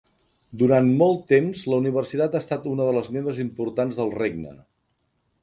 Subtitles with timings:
[0.61, 4.57] Durant molt temps, la universitat ha estat una de les meves importants del Regne.